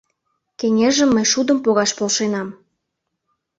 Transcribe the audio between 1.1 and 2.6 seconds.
мый шудым погаш полшенам.